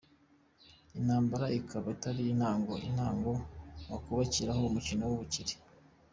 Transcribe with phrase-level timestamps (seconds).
[0.97, 3.31] Intambara ikaba Atari intango, Intango
[3.89, 5.55] wakwubakiraho umukiro n’ubukire